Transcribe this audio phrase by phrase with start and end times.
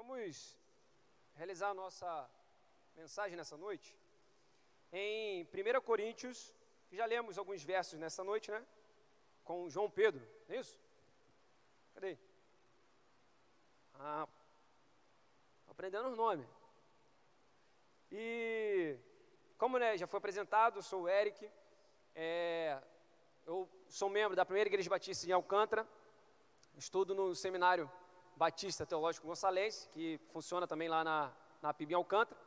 [0.00, 0.56] Vamos
[1.34, 2.08] realizar a nossa
[2.96, 3.94] mensagem nessa noite
[4.90, 6.54] em 1 Coríntios,
[6.90, 8.64] já lemos alguns versos nessa noite, né?
[9.44, 10.80] Com João Pedro, não é isso?
[11.92, 12.16] Cadê?
[13.94, 14.26] Ah,
[15.68, 16.48] aprendendo os nomes.
[18.10, 18.96] E
[19.58, 21.46] como né, já foi apresentado, sou o Eric,
[22.14, 22.82] é,
[23.46, 25.86] eu sou membro da primeira igreja batista em Alcântara,
[26.74, 27.86] estudo no seminário
[28.40, 31.30] Batista Teológico Gonçalves, que funciona também lá na,
[31.60, 32.40] na PIB em Alcântara.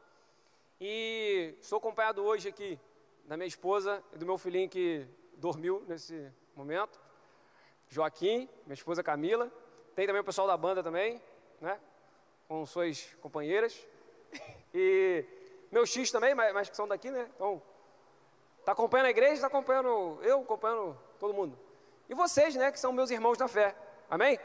[0.81, 2.79] E estou acompanhado hoje aqui
[3.25, 5.07] da minha esposa e do meu filhinho que
[5.37, 6.99] dormiu nesse momento,
[7.89, 9.51] Joaquim, minha esposa Camila.
[9.93, 11.21] Tem também o pessoal da banda também,
[11.61, 11.79] né?
[12.47, 13.79] Com suas companheiras.
[14.73, 15.23] E
[15.71, 17.29] meus X também, mas, mas que são daqui, né?
[17.35, 17.61] Então,
[18.65, 21.55] tá acompanhando a igreja, está acompanhando eu, acompanhando todo mundo.
[22.09, 23.75] E vocês, né, que são meus irmãos na fé.
[24.09, 24.39] Amém?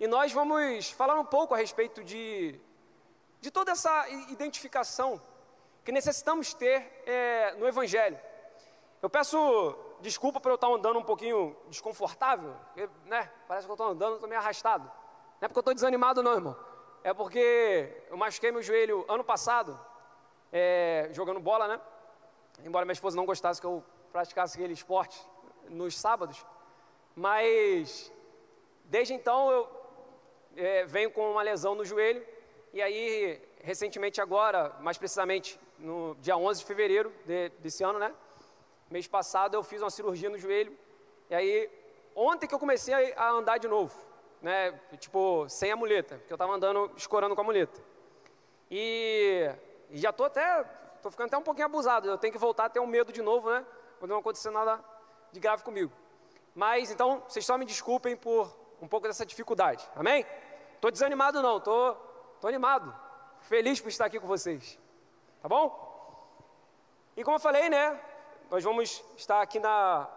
[0.00, 2.58] E nós vamos falar um pouco a respeito de,
[3.38, 5.20] de toda essa identificação
[5.84, 8.18] que necessitamos ter é, no Evangelho.
[9.02, 13.74] Eu peço desculpa por eu estar andando um pouquinho desconfortável, porque, né, parece que eu
[13.74, 14.84] estou andando, estou meio arrastado.
[15.38, 16.56] Não é porque eu estou desanimado, não, irmão.
[17.04, 19.78] É porque eu machuquei meu joelho ano passado,
[20.50, 21.80] é, jogando bola, né?
[22.64, 25.22] Embora minha esposa não gostasse que eu praticasse aquele esporte
[25.68, 26.46] nos sábados.
[27.14, 28.10] Mas
[28.86, 29.79] desde então eu
[30.60, 32.24] é, venho com uma lesão no joelho,
[32.72, 38.14] e aí, recentemente agora, mais precisamente no dia 11 de fevereiro de, desse ano, né?
[38.90, 40.76] Mês passado eu fiz uma cirurgia no joelho,
[41.28, 41.70] e aí,
[42.14, 43.94] ontem que eu comecei a andar de novo,
[44.42, 44.78] né?
[44.98, 47.80] Tipo, sem a muleta, porque eu estava andando, escorando com a muleta.
[48.70, 49.50] E,
[49.88, 50.64] e já estou até,
[50.96, 53.22] estou ficando até um pouquinho abusado, eu tenho que voltar a ter um medo de
[53.22, 53.64] novo, né?
[53.98, 54.84] Quando não acontecer nada
[55.32, 55.92] de grave comigo.
[56.54, 59.86] Mas, então, vocês só me desculpem por um pouco dessa dificuldade.
[59.94, 60.24] Amém?
[60.80, 62.00] Estou desanimado não, estou tô,
[62.40, 62.90] tô animado.
[63.42, 64.78] Feliz por estar aqui com vocês.
[65.42, 65.68] Tá bom?
[67.14, 68.00] E como eu falei, né?
[68.50, 70.08] Nós vamos estar aqui na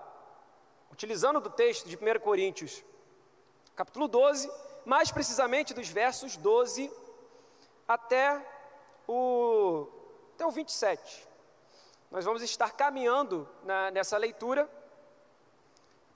[0.89, 2.81] utilizando do texto de 1 Coríntios,
[3.75, 4.49] capítulo 12,
[4.85, 6.89] mais precisamente dos versos 12
[7.85, 8.41] até
[9.05, 9.89] o
[10.33, 11.27] até o 27.
[12.09, 14.69] Nós vamos estar caminhando na, nessa leitura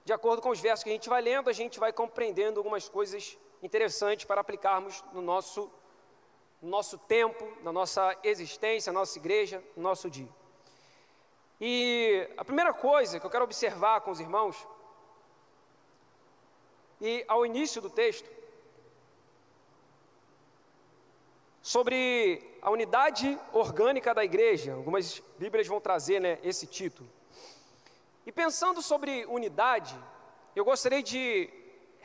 [0.05, 2.88] de acordo com os versos que a gente vai lendo, a gente vai compreendendo algumas
[2.88, 5.72] coisas interessantes para aplicarmos no nosso,
[6.62, 10.29] no nosso tempo, na nossa existência, na nossa igreja, no nosso dia.
[11.59, 14.67] E a primeira coisa que eu quero observar com os irmãos,
[17.01, 18.29] e ao início do texto,
[21.62, 27.09] sobre a unidade orgânica da igreja, algumas Bíblias vão trazer né, esse título.
[28.25, 29.97] E pensando sobre unidade,
[30.56, 31.50] eu gostaria de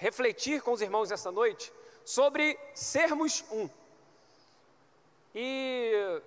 [0.03, 1.73] refletir com os irmãos essa noite
[2.05, 3.71] sobre sermos um.
[5.33, 6.21] E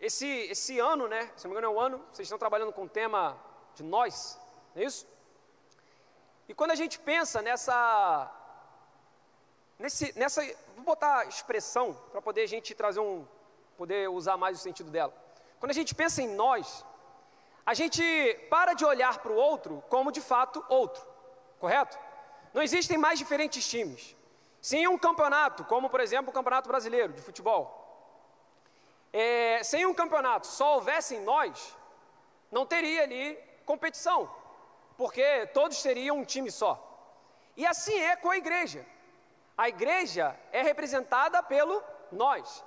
[0.00, 1.22] esse, esse ano, né?
[1.36, 3.38] Se não me engano, é um ano, vocês estão trabalhando com o tema
[3.76, 4.38] de nós,
[4.74, 5.06] não é isso?
[6.48, 7.78] E quando a gente pensa nessa.
[9.78, 10.42] Nesse, nessa.
[10.74, 13.24] Vou botar expressão para poder a gente trazer um.
[13.76, 15.14] poder usar mais o sentido dela.
[15.60, 16.84] Quando a gente pensa em nós,
[17.64, 18.02] a gente
[18.50, 21.13] para de olhar para o outro como de fato outro,
[21.58, 21.98] correto?
[22.52, 24.16] Não existem mais diferentes times.
[24.60, 27.64] Sem um campeonato, como por exemplo o Campeonato Brasileiro de Futebol,
[29.12, 31.76] é, sem um campeonato só houvessem nós,
[32.50, 34.30] não teria ali competição,
[34.96, 36.72] porque todos seriam um time só.
[37.56, 38.84] E assim é com a igreja.
[39.56, 42.64] A igreja é representada pelo nós.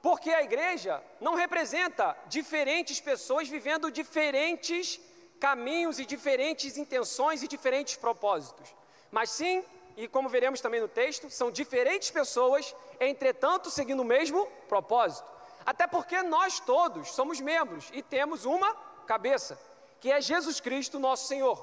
[0.00, 5.00] Porque a igreja não representa diferentes pessoas vivendo diferentes
[5.44, 8.66] caminhos e diferentes intenções e diferentes propósitos.
[9.10, 9.62] Mas sim,
[9.94, 15.28] e como veremos também no texto, são diferentes pessoas, entretanto seguindo o mesmo propósito.
[15.66, 18.74] Até porque nós todos somos membros e temos uma
[19.06, 19.60] cabeça,
[20.00, 21.58] que é Jesus Cristo, nosso Senhor.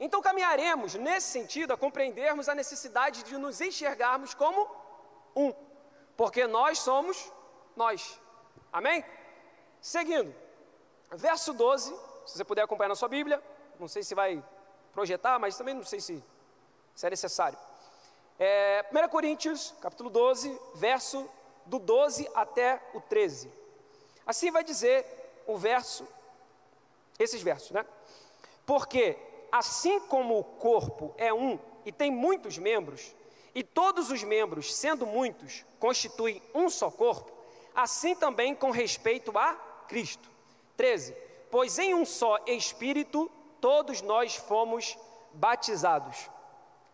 [0.00, 4.68] Então caminharemos nesse sentido a compreendermos a necessidade de nos enxergarmos como
[5.36, 5.54] um,
[6.16, 7.30] porque nós somos
[7.76, 8.18] nós.
[8.72, 9.04] Amém?
[9.80, 10.34] Seguindo,
[11.12, 11.94] verso 12,
[12.26, 13.42] se você puder acompanhar na sua Bíblia,
[13.78, 14.42] não sei se vai
[14.92, 16.22] projetar, mas também não sei se,
[16.94, 17.58] se é necessário.
[18.38, 21.28] É, 1 Coríntios, capítulo 12, verso
[21.66, 23.52] do 12 até o 13.
[24.26, 25.04] Assim vai dizer
[25.46, 26.06] o verso,
[27.18, 27.84] esses versos, né?
[28.64, 29.16] Porque
[29.50, 33.14] assim como o corpo é um e tem muitos membros,
[33.54, 37.30] e todos os membros, sendo muitos, constituem um só corpo,
[37.74, 39.54] assim também com respeito a
[39.88, 40.30] Cristo.
[40.76, 41.14] 13.
[41.52, 44.96] Pois em um só Espírito todos nós fomos
[45.34, 46.30] batizados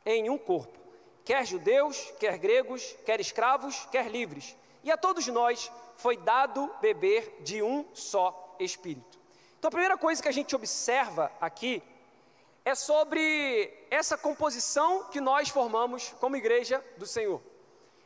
[0.05, 0.77] em um corpo,
[1.25, 4.57] quer judeus, quer gregos, quer escravos, quer livres.
[4.83, 9.17] E a todos nós foi dado beber de um só Espírito.
[9.61, 11.81] Então a primeira coisa que a gente observa aqui
[12.65, 17.41] é sobre essa composição que nós formamos como igreja do Senhor.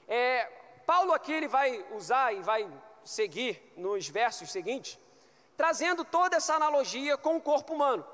[0.07, 0.45] É,
[0.85, 2.71] Paulo aqui ele vai usar e vai
[3.03, 4.99] seguir nos versos seguintes,
[5.57, 8.05] trazendo toda essa analogia com o corpo humano.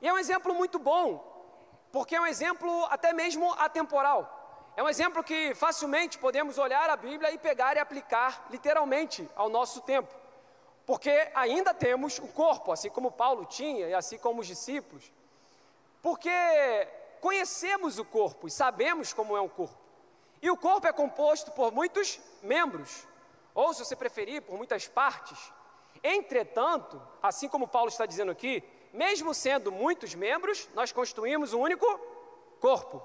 [0.00, 1.24] E é um exemplo muito bom,
[1.92, 4.32] porque é um exemplo até mesmo atemporal.
[4.76, 9.48] É um exemplo que facilmente podemos olhar a Bíblia e pegar e aplicar literalmente ao
[9.48, 10.14] nosso tempo.
[10.84, 15.10] Porque ainda temos o corpo, assim como Paulo tinha e assim como os discípulos.
[16.02, 16.30] Porque
[17.20, 19.78] conhecemos o corpo e sabemos como é o corpo.
[20.42, 23.08] E o corpo é composto por muitos membros,
[23.54, 25.52] ou se você preferir, por muitas partes.
[26.14, 28.62] Entretanto, assim como Paulo está dizendo aqui,
[28.92, 31.86] mesmo sendo muitos membros, nós constituímos um único
[32.60, 33.02] corpo.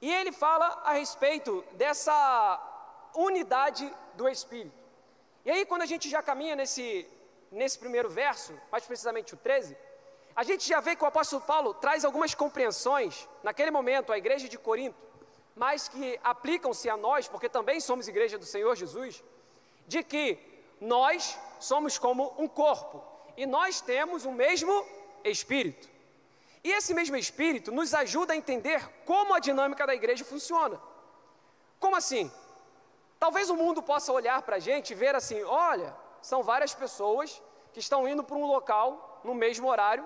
[0.00, 2.14] E ele fala a respeito dessa
[3.16, 4.80] unidade do Espírito.
[5.44, 7.04] E aí, quando a gente já caminha nesse,
[7.50, 9.76] nesse primeiro verso, mais precisamente o 13,
[10.36, 14.48] a gente já vê que o apóstolo Paulo traz algumas compreensões, naquele momento, à igreja
[14.48, 14.96] de Corinto,
[15.56, 19.22] mas que aplicam-se a nós, porque também somos igreja do Senhor Jesus,
[19.88, 20.51] de que
[20.82, 23.02] nós somos como um corpo
[23.36, 24.84] e nós temos o mesmo
[25.24, 25.88] espírito.
[26.64, 30.80] E esse mesmo espírito nos ajuda a entender como a dinâmica da igreja funciona.
[31.78, 32.30] Como assim?
[33.18, 37.40] Talvez o mundo possa olhar para a gente e ver assim: olha, são várias pessoas
[37.72, 40.04] que estão indo para um local no mesmo horário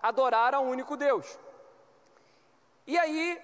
[0.00, 1.38] adorar a um único Deus.
[2.86, 3.40] E aí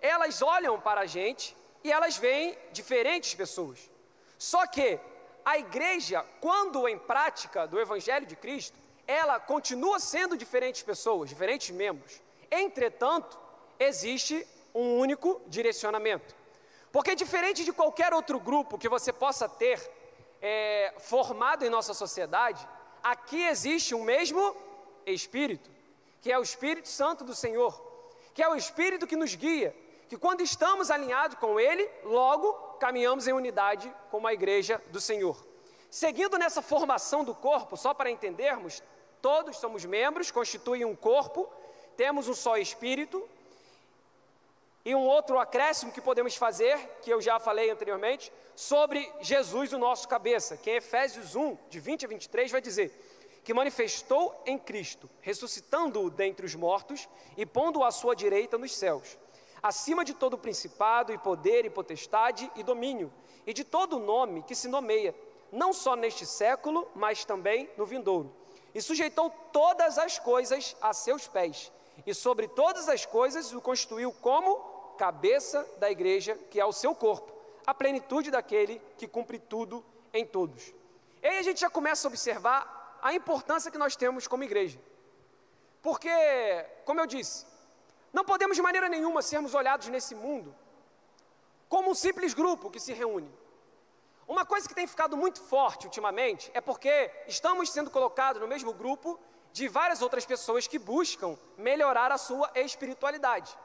[0.00, 3.88] elas olham para a gente e elas veem diferentes pessoas.
[4.36, 5.00] Só que
[5.44, 11.70] a igreja, quando em prática do Evangelho de Cristo, ela continua sendo diferentes pessoas, diferentes
[11.70, 12.20] membros.
[12.50, 13.38] Entretanto,
[13.78, 16.34] existe um único direcionamento.
[16.90, 19.80] Porque, diferente de qualquer outro grupo que você possa ter
[20.40, 22.66] é, formado em nossa sociedade,
[23.02, 24.56] aqui existe o mesmo
[25.06, 25.70] Espírito,
[26.20, 27.72] que é o Espírito Santo do Senhor,
[28.34, 29.74] que é o Espírito que nos guia,
[30.12, 35.42] que quando estamos alinhados com Ele, logo caminhamos em unidade como a igreja do Senhor.
[35.90, 38.82] Seguindo nessa formação do corpo, só para entendermos,
[39.22, 41.50] todos somos membros, constituem um corpo,
[41.96, 43.26] temos um só Espírito,
[44.84, 49.78] e um outro acréscimo que podemos fazer, que eu já falei anteriormente, sobre Jesus, o
[49.78, 54.58] nosso cabeça, que em Efésios 1, de 20 a 23, vai dizer: que manifestou em
[54.58, 59.16] Cristo, ressuscitando-o dentre os mortos e pondo-o à sua direita nos céus
[59.62, 63.12] acima de todo principado e poder e potestade e domínio,
[63.46, 65.14] e de todo nome que se nomeia,
[65.52, 68.34] não só neste século, mas também no vindouro.
[68.74, 71.70] E sujeitou todas as coisas a seus pés,
[72.06, 74.56] e sobre todas as coisas o constituiu como
[74.98, 77.32] cabeça da igreja, que é o seu corpo,
[77.66, 80.72] a plenitude daquele que cumpre tudo em todos.
[81.22, 84.78] E aí a gente já começa a observar a importância que nós temos como igreja.
[85.80, 86.10] Porque,
[86.84, 87.44] como eu disse,
[88.12, 90.54] não podemos de maneira nenhuma sermos olhados nesse mundo
[91.72, 93.32] como um simples grupo que se reúne.
[94.28, 98.74] Uma coisa que tem ficado muito forte ultimamente é porque estamos sendo colocados no mesmo
[98.74, 99.18] grupo
[99.54, 103.56] de várias outras pessoas que buscam melhorar a sua espiritualidade.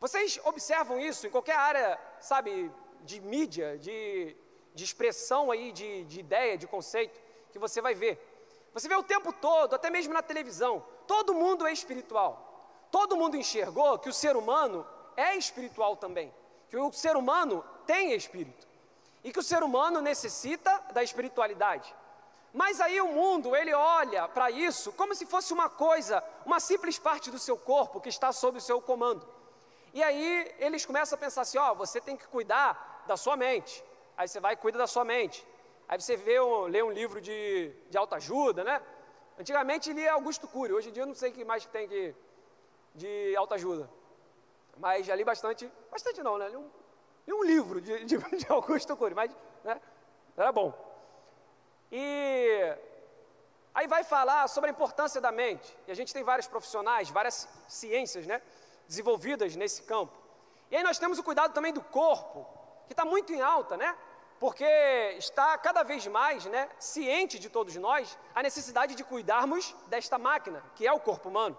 [0.00, 4.36] Vocês observam isso em qualquer área, sabe, de mídia, de,
[4.74, 7.20] de expressão aí, de, de ideia, de conceito,
[7.52, 8.18] que você vai ver.
[8.74, 12.49] Você vê o tempo todo, até mesmo na televisão, todo mundo é espiritual
[12.90, 16.32] todo mundo enxergou que o ser humano é espiritual também,
[16.68, 18.66] que o ser humano tem espírito
[19.22, 21.94] e que o ser humano necessita da espiritualidade.
[22.52, 26.98] Mas aí o mundo, ele olha para isso como se fosse uma coisa, uma simples
[26.98, 29.26] parte do seu corpo que está sob o seu comando.
[29.94, 33.84] E aí eles começam a pensar assim: ó, você tem que cuidar da sua mente.
[34.16, 35.46] Aí você vai e cuida da sua mente.
[35.88, 38.80] Aí você vê, lê um livro de, de ajuda, né?
[39.38, 42.14] Antigamente lia Augusto Cury, hoje em dia eu não sei que mais tem que
[42.94, 43.88] de autoajuda.
[44.76, 46.48] Mas já li bastante, bastante não, né?
[46.48, 46.70] Li um,
[47.26, 49.30] li um livro de, de, de Augusto Cury, mas
[49.64, 49.80] né?
[50.36, 50.72] era bom.
[51.92, 52.76] E
[53.74, 55.76] aí vai falar sobre a importância da mente.
[55.86, 58.40] E a gente tem vários profissionais, várias ciências, né?
[58.86, 60.12] Desenvolvidas nesse campo.
[60.70, 62.46] E aí nós temos o cuidado também do corpo,
[62.86, 63.96] que está muito em alta, né?
[64.38, 64.64] Porque
[65.18, 70.64] está cada vez mais, né, ciente de todos nós a necessidade de cuidarmos desta máquina,
[70.74, 71.58] que é o corpo humano.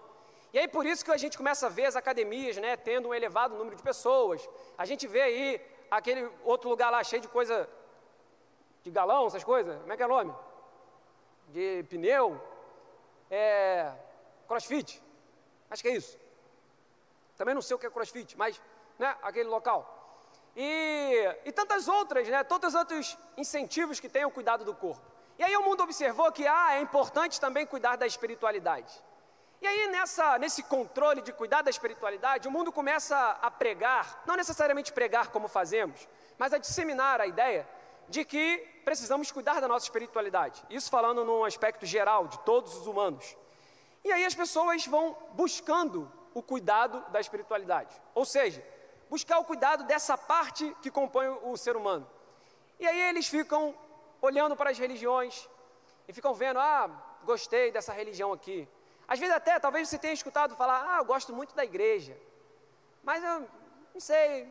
[0.53, 3.13] E aí por isso que a gente começa a ver as academias, né, tendo um
[3.13, 4.47] elevado número de pessoas.
[4.77, 7.69] A gente vê aí aquele outro lugar lá cheio de coisa
[8.83, 9.79] de galão, essas coisas.
[9.79, 10.33] Como é que é o nome?
[11.49, 12.41] De pneu.
[13.29, 13.93] É,
[14.47, 15.01] crossfit.
[15.69, 16.17] Acho que é isso.
[17.37, 18.61] Também não sei o que é crossfit, mas
[18.99, 19.79] né, aquele local.
[20.55, 25.05] E, e tantas outras, né, tantos outros incentivos que tem o cuidado do corpo.
[25.39, 28.93] E aí o mundo observou que ah, é importante também cuidar da espiritualidade.
[29.61, 34.35] E aí, nessa, nesse controle de cuidar da espiritualidade, o mundo começa a pregar, não
[34.35, 37.69] necessariamente pregar como fazemos, mas a disseminar a ideia
[38.09, 40.63] de que precisamos cuidar da nossa espiritualidade.
[40.67, 43.37] Isso falando num aspecto geral, de todos os humanos.
[44.03, 47.95] E aí as pessoas vão buscando o cuidado da espiritualidade.
[48.15, 48.65] Ou seja,
[49.11, 52.09] buscar o cuidado dessa parte que compõe o ser humano.
[52.79, 53.75] E aí eles ficam
[54.19, 55.47] olhando para as religiões
[56.07, 56.89] e ficam vendo, ah,
[57.23, 58.67] gostei dessa religião aqui.
[59.11, 62.17] Às vezes até, talvez você tenha escutado falar, ah, eu gosto muito da igreja.
[63.03, 63.41] Mas eu
[63.93, 64.47] não sei,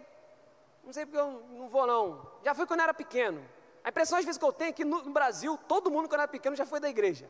[0.84, 2.04] não sei porque eu não vou não.
[2.44, 3.40] Já fui quando eu era pequeno.
[3.82, 6.28] A impressão às vezes que eu tenho é que no, Brasil, todo mundo quando era
[6.28, 7.24] pequeno já foi da igreja.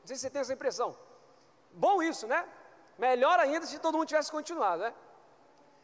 [0.00, 0.94] Não sei se você tem essa impressão.
[1.70, 2.46] Bom isso, né?
[2.98, 4.92] Melhor ainda se todo mundo tivesse continuado, né?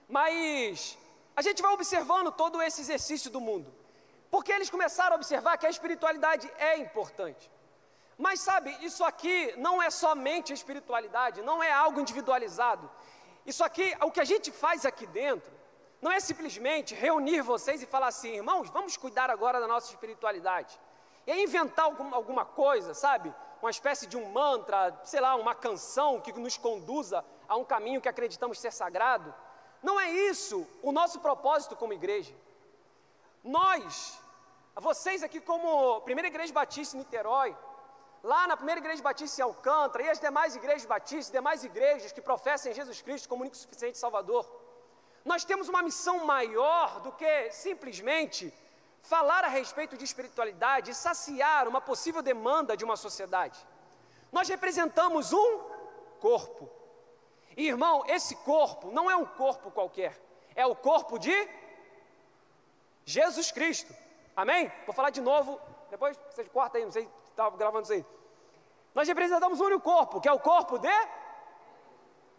[0.06, 0.98] Mas
[1.34, 3.74] a gente vai observando todo esse exercício do mundo.
[4.30, 7.50] Porque eles começaram a observar que a espiritualidade é importante.
[8.16, 12.90] Mas sabe, isso aqui não é somente espiritualidade, não é algo individualizado.
[13.44, 15.52] Isso aqui, o que a gente faz aqui dentro,
[16.00, 20.78] não é simplesmente reunir vocês e falar assim, irmãos, vamos cuidar agora da nossa espiritualidade.
[21.26, 23.34] E aí inventar alguma, alguma coisa, sabe?
[23.60, 28.00] Uma espécie de um mantra, sei lá, uma canção que nos conduza a um caminho
[28.00, 29.34] que acreditamos ser sagrado.
[29.82, 32.34] Não é isso o nosso propósito como igreja.
[33.42, 34.18] Nós,
[34.76, 37.56] vocês aqui como Primeira Igreja Batista em Niterói,
[38.24, 42.22] lá na Primeira Igreja Batista em Alcântara e as demais igrejas batistas, demais igrejas que
[42.22, 44.50] professem Jesus Cristo como único suficiente Salvador,
[45.22, 48.52] nós temos uma missão maior do que simplesmente
[49.02, 53.58] falar a respeito de espiritualidade e saciar uma possível demanda de uma sociedade.
[54.32, 55.60] Nós representamos um
[56.18, 56.70] corpo.
[57.54, 60.18] E, irmão, esse corpo não é um corpo qualquer,
[60.56, 61.36] é o corpo de
[63.04, 63.94] Jesus Cristo.
[64.34, 64.72] Amém?
[64.86, 68.13] Vou falar de novo, depois você corta aí, não sei se estava gravando isso aí.
[68.94, 70.88] Nós representamos um único corpo, que é o corpo de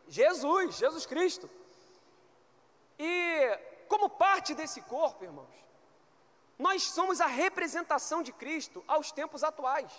[0.07, 1.49] Jesus, Jesus Cristo.
[2.97, 5.55] E como parte desse corpo, irmãos,
[6.57, 9.91] nós somos a representação de Cristo aos tempos atuais.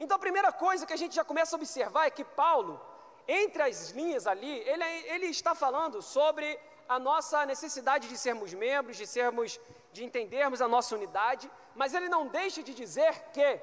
[0.00, 2.80] Então a primeira coisa que a gente já começa a observar é que Paulo,
[3.28, 6.58] entre as linhas ali, ele, ele está falando sobre
[6.88, 9.60] a nossa necessidade de sermos membros, de sermos,
[9.92, 13.60] de entendermos a nossa unidade, mas ele não deixa de dizer que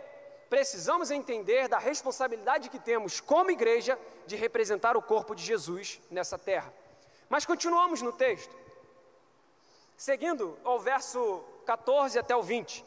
[0.51, 6.38] precisamos entender da responsabilidade que temos como igreja de representar o corpo de Jesus nessa
[6.38, 6.74] terra.
[7.29, 8.53] Mas continuamos no texto.
[9.96, 12.84] Seguindo ao verso 14 até o 20.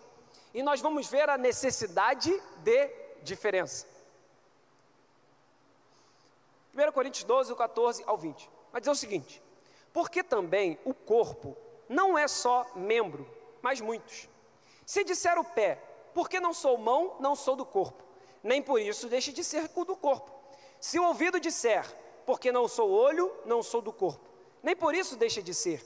[0.52, 2.90] E nós vamos ver a necessidade de
[3.22, 3.86] diferença.
[6.74, 8.50] 1 Coríntios 12, o 14 ao 20.
[8.72, 9.42] Vai dizer o seguinte:
[9.90, 11.56] Porque também o corpo
[11.88, 13.26] não é só membro,
[13.62, 14.28] mas muitos.
[14.84, 15.80] Se disser o pé,
[16.14, 18.02] porque não sou mão, não sou do corpo,
[18.42, 20.30] nem por isso deixe de ser do corpo.
[20.80, 21.84] Se o ouvido disser,
[22.24, 24.24] porque não sou olho, não sou do corpo,
[24.62, 25.84] nem por isso deixa de ser.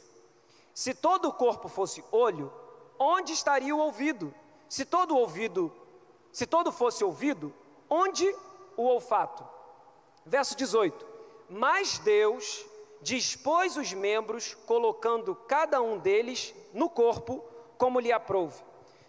[0.75, 2.53] Se todo o corpo fosse olho,
[2.99, 4.33] onde estaria o ouvido?
[4.69, 5.73] Se todo o ouvido,
[6.31, 7.53] se todo fosse ouvido,
[7.89, 8.25] onde
[8.77, 9.47] o olfato?
[10.25, 11.07] Verso 18.
[11.49, 12.65] Mas Deus
[13.01, 17.43] dispôs os membros, colocando cada um deles no corpo,
[17.77, 18.63] como lhe aprouve.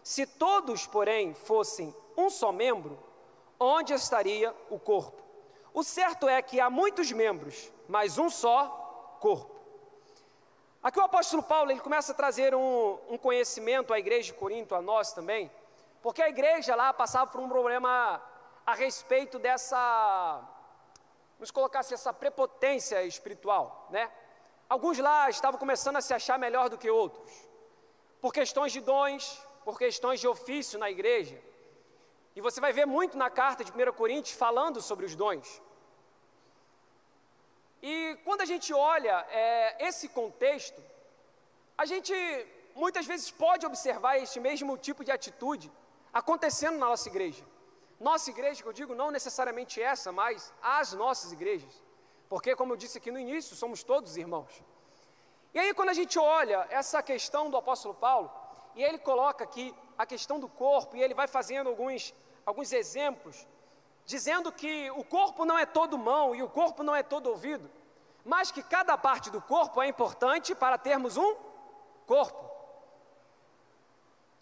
[0.10, 2.98] Se todos, porém, fossem um só membro,
[3.60, 5.22] onde estaria o corpo?
[5.72, 9.56] O certo é que há muitos membros, mas um só corpo.
[10.82, 14.74] Aqui o apóstolo Paulo ele começa a trazer um, um conhecimento à igreja de Corinto,
[14.74, 15.52] a nós também,
[16.02, 18.20] porque a igreja lá passava por um problema
[18.66, 20.42] a respeito dessa,
[21.38, 24.12] vamos colocar assim, essa prepotência espiritual, né?
[24.68, 27.32] Alguns lá estavam começando a se achar melhor do que outros,
[28.20, 31.38] por questões de dons, por questões de ofício na igreja.
[32.36, 35.48] E você vai ver muito na carta de 1 Coríntios falando sobre os dons.
[37.90, 37.94] E
[38.26, 40.82] quando a gente olha é, esse contexto,
[41.78, 42.14] a gente
[42.84, 45.72] muitas vezes pode observar este mesmo tipo de atitude
[46.22, 47.46] acontecendo na nossa igreja.
[48.10, 51.74] Nossa igreja, que eu digo, não necessariamente essa, mas as nossas igrejas.
[52.28, 54.52] Porque, como eu disse aqui no início, somos todos irmãos.
[55.54, 58.30] E aí, quando a gente olha essa questão do apóstolo Paulo,
[58.80, 62.14] e ele coloca aqui a questão do corpo, e ele vai fazendo alguns,
[62.46, 63.46] alguns exemplos
[64.06, 67.70] dizendo que o corpo não é todo mão e o corpo não é todo ouvido,
[68.24, 71.36] mas que cada parte do corpo é importante para termos um
[72.08, 72.50] corpo.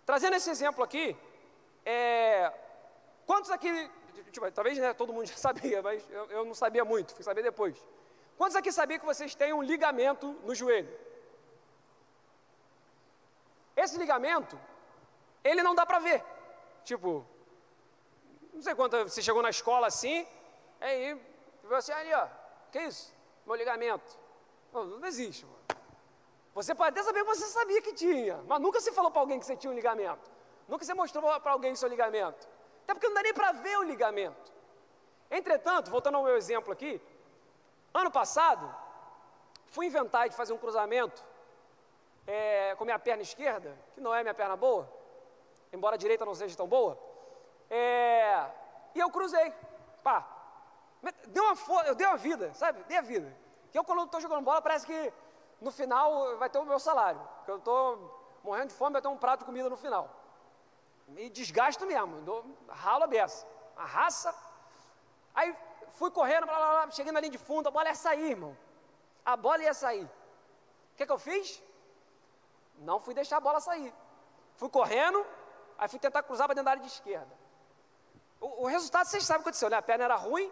[0.05, 1.17] Trazendo esse exemplo aqui,
[1.83, 2.53] é,
[3.25, 3.89] quantos aqui,
[4.31, 7.41] tipo, talvez né, todo mundo já sabia, mas eu, eu não sabia muito, fui saber
[7.41, 7.75] depois.
[8.37, 11.06] Quantos aqui sabiam que vocês têm um ligamento no joelho?
[13.77, 14.59] Esse ligamento,
[15.43, 16.23] ele não dá para ver.
[16.83, 17.23] Tipo,
[18.51, 20.27] não sei quanto você chegou na escola assim,
[20.81, 21.15] aí
[21.63, 22.27] você ali, ó,
[22.71, 23.13] que isso?
[23.45, 24.17] Meu ligamento.
[24.73, 25.57] Não, não existe, mano.
[26.55, 29.39] Você pode até saber que você sabia que tinha, mas nunca se falou para alguém
[29.39, 30.31] que você tinha um ligamento.
[30.67, 32.47] Nunca você mostrou para alguém seu ligamento.
[32.83, 34.51] Até porque não dá nem para ver o ligamento.
[35.29, 36.99] Entretanto, voltando ao meu exemplo aqui,
[37.93, 38.75] ano passado,
[39.67, 41.23] fui inventar de fazer um cruzamento
[42.77, 44.87] com minha perna esquerda, que não é minha perna boa,
[45.73, 46.97] embora a direita não seja tão boa,
[47.69, 48.49] é,
[48.95, 49.53] e eu cruzei,
[50.03, 50.25] pá,
[51.27, 53.35] deu uma, eu dei uma vida, sabe, dei a vida,
[53.71, 55.13] que eu quando estou jogando bola parece que
[55.59, 59.07] no final vai ter o meu salário, que eu estou morrendo de fome, vai ter
[59.07, 60.09] um prato de comida no final,
[61.07, 64.33] me desgasto mesmo, dou, ralo a beça, a raça,
[65.33, 65.55] aí
[65.91, 68.55] fui correndo, blá, blá, blá, cheguei na linha de fundo, a bola ia sair, irmão,
[69.25, 71.61] a bola ia sair, o que, que eu fiz?
[72.77, 73.93] Não fui deixar a bola sair.
[74.55, 75.25] Fui correndo,
[75.77, 77.33] aí fui tentar cruzar para dentro da área de esquerda.
[78.39, 79.77] O, o resultado vocês sabem o que aconteceu, né?
[79.77, 80.51] A perna era ruim,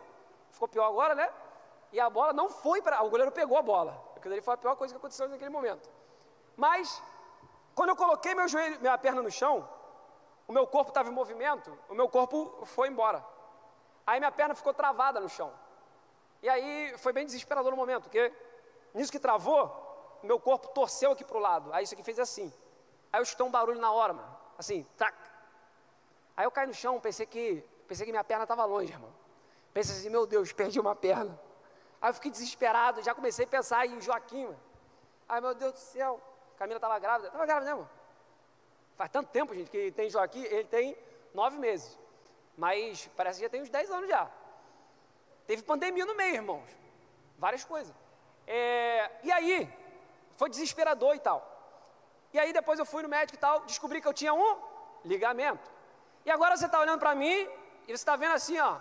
[0.51, 1.29] ficou pior agora, né?
[1.91, 3.01] E a bola não foi para.
[3.03, 4.01] O goleiro pegou a bola.
[4.15, 5.89] Aquilo ali foi a pior coisa que aconteceu naquele momento.
[6.55, 7.01] Mas,
[7.73, 9.67] quando eu coloquei meu joelho, minha perna no chão,
[10.47, 13.25] o meu corpo estava em movimento, o meu corpo foi embora.
[14.05, 15.51] Aí minha perna ficou travada no chão.
[16.41, 18.31] E aí foi bem desesperador no momento, porque
[18.93, 19.84] nisso que travou,
[20.25, 21.73] meu corpo torceu aqui para o lado.
[21.73, 22.51] Aí isso aqui fez assim.
[23.11, 24.37] Aí eu escutei um barulho na hora, mano.
[24.57, 25.15] Assim, tac.
[26.35, 29.13] Aí eu caí no chão, pensei que, pensei que minha perna estava longe, irmão.
[29.73, 31.39] Pensei assim, meu Deus, perdi uma perna.
[32.01, 34.59] Aí eu fiquei desesperado, já comecei a pensar em Joaquim, mano.
[35.27, 36.21] Ai, meu Deus do céu.
[36.57, 37.27] Camila estava grávida.
[37.27, 37.89] Estava grávida, né, mano?
[38.95, 40.97] Faz tanto tempo, gente, que tem Joaquim, ele tem
[41.33, 41.99] nove meses.
[42.57, 44.29] Mas parece que já tem uns dez anos já.
[45.45, 46.69] Teve pandemia no meio, irmãos.
[47.37, 47.93] Várias coisas.
[48.47, 49.69] É, e aí,
[50.35, 51.39] foi desesperador e tal.
[52.33, 54.57] E aí depois eu fui no médico e tal, descobri que eu tinha um
[55.03, 55.71] ligamento.
[56.25, 57.37] E agora você está olhando para mim
[57.87, 58.77] e você está vendo assim, ó.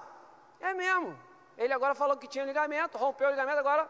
[0.61, 1.19] É mesmo.
[1.57, 3.89] Ele agora falou que tinha ligamento, rompeu o ligamento, agora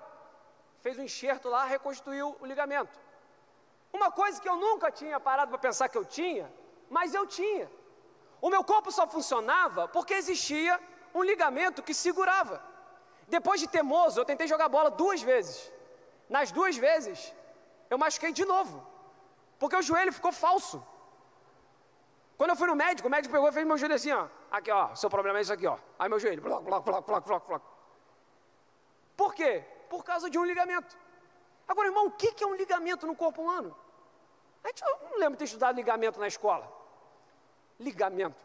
[0.80, 2.98] fez um enxerto lá, reconstruiu o ligamento.
[3.92, 6.52] Uma coisa que eu nunca tinha parado para pensar que eu tinha,
[6.90, 7.70] mas eu tinha.
[8.40, 10.78] O meu corpo só funcionava porque existia
[11.14, 12.62] um ligamento que segurava.
[13.28, 15.72] Depois de teimoso, eu tentei jogar bola duas vezes.
[16.28, 17.32] Nas duas vezes,
[17.94, 18.76] eu machuquei de novo,
[19.58, 20.78] porque o joelho ficou falso.
[22.36, 24.26] Quando eu fui no médico, o médico pegou e fez meu joelho assim, ó.
[24.50, 25.76] Aqui, ó, seu problema é isso aqui, ó.
[25.98, 27.62] Aí meu joelho, bloc, bloc, bloc, bloc, bloc, bloc.
[29.16, 29.64] Por quê?
[29.88, 30.96] Por causa de um ligamento.
[31.68, 33.76] Agora, irmão, o que é um ligamento no corpo humano?
[34.64, 36.66] A gente não lembra de ter estudado ligamento na escola.
[37.78, 38.42] Ligamento.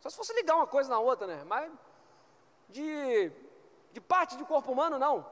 [0.00, 1.44] Só se fosse ligar uma coisa na outra, né?
[1.44, 1.70] Mas
[2.70, 3.30] de,
[3.92, 5.26] de parte do corpo humano, não.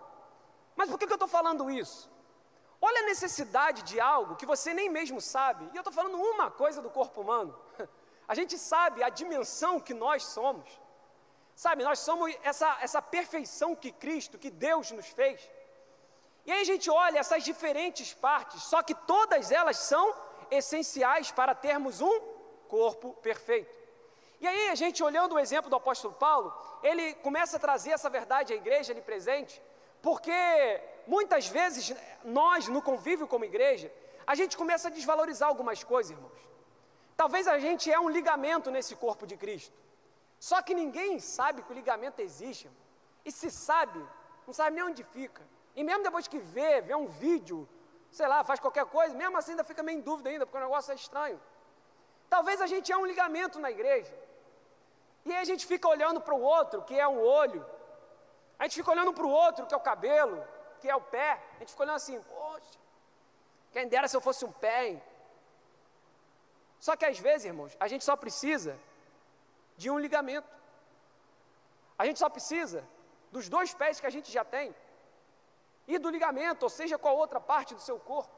[0.76, 2.10] Mas por que, que eu estou falando isso?
[2.86, 5.62] Olha a necessidade de algo que você nem mesmo sabe.
[5.72, 7.52] E eu estou falando uma coisa do corpo humano.
[8.32, 10.68] A gente sabe a dimensão que nós somos.
[11.54, 15.38] Sabe, nós somos essa, essa perfeição que Cristo, que Deus nos fez.
[16.46, 20.04] E aí a gente olha essas diferentes partes, só que todas elas são
[20.50, 22.20] essenciais para termos um
[22.68, 23.76] corpo perfeito.
[24.40, 28.10] E aí a gente olhando o exemplo do apóstolo Paulo, ele começa a trazer essa
[28.10, 29.62] verdade à igreja ali presente,
[30.02, 30.32] porque
[31.06, 33.92] muitas vezes nós, no convívio como igreja,
[34.26, 36.40] a gente começa a desvalorizar algumas coisas, irmãos.
[37.16, 39.76] Talvez a gente é um ligamento nesse corpo de Cristo.
[40.38, 42.66] Só que ninguém sabe que o ligamento existe.
[42.66, 42.80] Irmão.
[43.24, 44.00] E se sabe,
[44.46, 45.42] não sabe nem onde fica.
[45.76, 47.68] E mesmo depois que vê, vê um vídeo,
[48.10, 50.60] sei lá, faz qualquer coisa, mesmo assim ainda fica meio em dúvida ainda, porque o
[50.60, 51.40] negócio é estranho.
[52.28, 54.14] Talvez a gente é um ligamento na igreja.
[55.24, 57.64] E aí a gente fica olhando para o outro, que é o olho,
[58.58, 60.42] a gente fica olhando para o outro, que é o cabelo,
[60.84, 61.30] que é o pé.
[61.56, 62.78] A gente fica olhando assim, poxa,
[63.72, 65.02] quem dera se eu fosse um pé, hein?
[66.78, 68.78] Só que às vezes, irmãos, a gente só precisa
[69.78, 70.46] de um ligamento.
[71.98, 72.86] A gente só precisa
[73.32, 74.76] dos dois pés que a gente já tem
[75.88, 78.36] e do ligamento, ou seja, qual outra parte do seu corpo.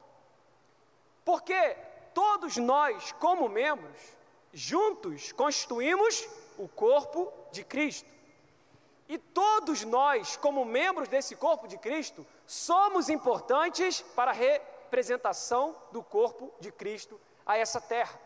[1.25, 1.75] Porque
[2.13, 4.01] todos nós, como membros,
[4.53, 8.09] juntos constituímos o corpo de Cristo.
[9.09, 16.03] E todos nós, como membros desse corpo de Cristo, somos importantes para a representação do
[16.03, 18.19] corpo de Cristo a essa terra.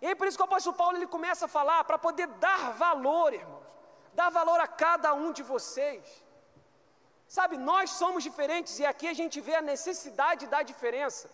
[0.00, 2.72] E aí por isso que o apóstolo Paulo ele começa a falar para poder dar
[2.72, 3.64] valor, irmãos,
[4.12, 6.04] dar valor a cada um de vocês.
[7.26, 11.30] Sabe, nós somos diferentes e aqui a gente vê a necessidade da diferença.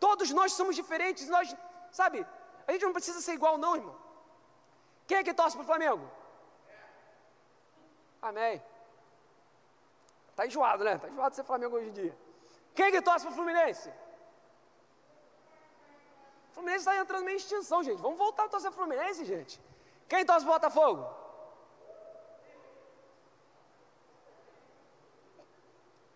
[0.00, 1.54] Todos nós somos diferentes, nós,
[1.90, 2.26] sabe,
[2.66, 3.96] a gente não precisa ser igual não, irmão.
[5.06, 6.10] Quem é que torce para o Flamengo?
[8.30, 8.60] Amém.
[10.30, 10.94] Está enjoado, né?
[10.96, 12.18] Está enjoado de ser Flamengo hoje em dia.
[12.74, 13.90] Quem que torce para o Fluminense?
[16.52, 18.02] Fluminense está entrando em extinção, gente.
[18.02, 19.60] Vamos voltar a torcer Fluminense, gente.
[20.08, 21.08] Quem torce pro Botafogo?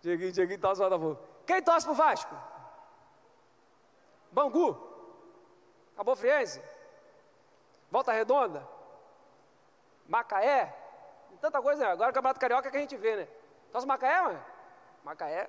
[0.03, 1.29] Dieguinho, Dieguinho torce pro Botafogo.
[1.47, 2.35] Quem torce pro Vasco?
[4.33, 4.71] Bangu?
[5.95, 6.61] Acabou Friense?
[7.89, 8.67] Volta Redonda?
[10.09, 10.80] Macaé?
[11.41, 11.93] Tanta coisa, né?
[11.93, 13.29] Agora o Campeonato Carioca que a gente vê, né?
[13.73, 14.45] Torce Macaé, mano?
[15.05, 15.49] Macaé.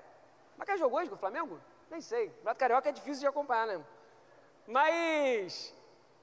[0.58, 1.60] Macaé jogou hoje com o Flamengo?
[1.90, 2.28] Nem sei.
[2.28, 3.84] O Campeonato Carioca é difícil de acompanhar, né?
[4.68, 5.74] Mas,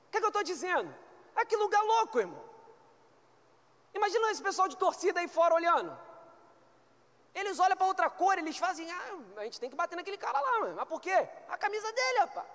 [0.07, 0.95] o que, é que eu estou dizendo?
[1.37, 2.43] É que lugar louco, irmão.
[3.95, 5.97] Imagina esse pessoal de torcida aí fora olhando.
[7.35, 10.41] Eles olham para outra cor, eles fazem, ah, a gente tem que bater naquele cara
[10.41, 10.77] lá, mano.
[10.77, 11.29] mas por quê?
[11.49, 12.47] A camisa dele, rapaz.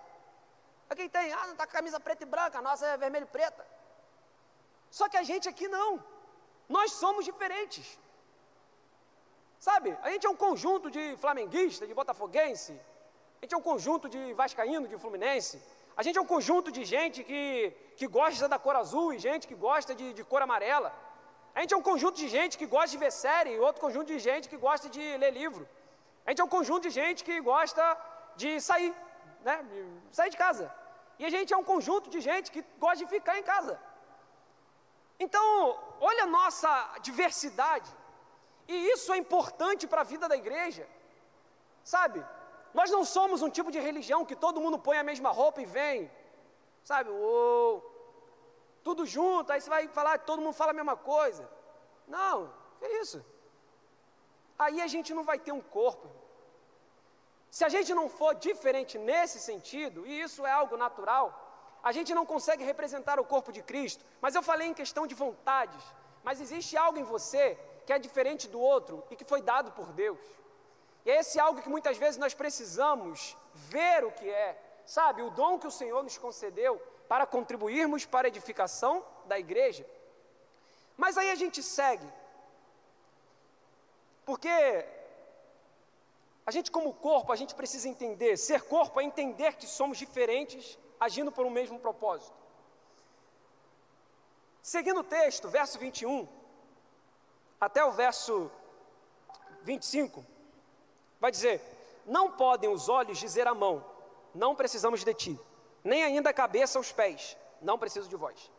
[0.90, 2.98] A quem tem, ah, não está com a camisa preta e branca, a nossa é
[2.98, 3.66] vermelho e preta.
[4.90, 6.04] Só que a gente aqui não.
[6.68, 8.00] Nós somos diferentes.
[9.60, 12.74] Sabe, a gente é um conjunto de flamenguista, de botafoguense,
[13.42, 15.62] a gente é um conjunto de vascaíno, de fluminense,
[15.96, 19.48] a gente é um conjunto de gente que, que gosta da cor azul e gente
[19.48, 20.92] que gosta de, de cor amarela.
[21.56, 24.08] A gente é um conjunto de gente que gosta de ver série e outro conjunto
[24.08, 25.68] de gente que gosta de ler livro.
[26.26, 27.84] A gente é um conjunto de gente que gosta
[28.36, 28.94] de sair,
[29.42, 29.56] né?
[30.12, 30.74] Sair de casa.
[31.20, 33.80] E a gente é um conjunto de gente que gosta de ficar em casa.
[35.24, 35.48] Então,
[36.10, 36.70] olha a nossa
[37.08, 37.90] diversidade.
[38.74, 40.86] E isso é importante para a vida da igreja.
[41.96, 42.20] Sabe?
[42.80, 45.72] Nós não somos um tipo de religião que todo mundo põe a mesma roupa e
[45.78, 46.00] vem.
[46.92, 47.10] Sabe?
[47.10, 47.72] Uou,
[48.88, 51.44] tudo junto, aí você vai falar, todo mundo fala a mesma coisa.
[52.16, 52.36] Não,
[52.80, 53.20] que isso?
[54.64, 56.08] Aí a gente não vai ter um corpo.
[57.50, 61.26] Se a gente não for diferente nesse sentido, e isso é algo natural,
[61.84, 64.06] a gente não consegue representar o corpo de Cristo.
[64.22, 65.84] Mas eu falei em questão de vontades.
[66.24, 69.92] Mas existe algo em você que é diferente do outro e que foi dado por
[69.92, 70.20] Deus.
[71.06, 75.22] E é esse algo que muitas vezes nós precisamos ver o que é, sabe?
[75.22, 79.86] O dom que o Senhor nos concedeu para contribuirmos para a edificação da igreja.
[80.96, 82.08] Mas aí a gente segue,
[84.26, 84.50] porque
[86.46, 90.78] a gente, como corpo, a gente precisa entender: ser corpo é entender que somos diferentes,
[91.04, 92.36] agindo por um mesmo propósito.
[94.62, 96.28] Seguindo o texto, verso 21,
[97.60, 98.50] até o verso
[99.64, 100.26] 25,
[101.20, 101.62] vai dizer:
[102.06, 103.86] Não podem os olhos dizer à mão,
[104.34, 105.40] não precisamos de ti
[105.84, 108.50] nem ainda a cabeça aos pés, não preciso de vós.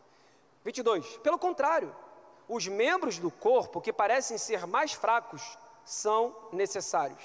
[0.65, 1.17] 22.
[1.19, 1.95] Pelo contrário,
[2.49, 7.23] os membros do corpo que parecem ser mais fracos são necessários.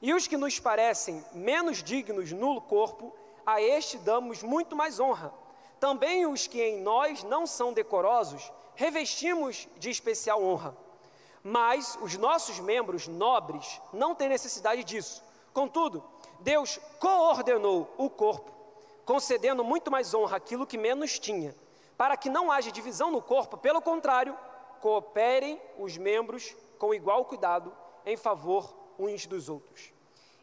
[0.00, 3.14] E os que nos parecem menos dignos no corpo,
[3.46, 5.32] a este damos muito mais honra.
[5.80, 10.76] Também os que em nós não são decorosos, revestimos de especial honra.
[11.42, 15.22] Mas os nossos membros nobres não têm necessidade disso.
[15.52, 16.04] Contudo,
[16.40, 18.52] Deus coordenou o corpo
[19.04, 21.54] concedendo muito mais honra àquilo que menos tinha,
[21.96, 24.36] para que não haja divisão no corpo, pelo contrário,
[24.80, 27.76] cooperem os membros com igual cuidado
[28.06, 29.91] em favor uns dos outros.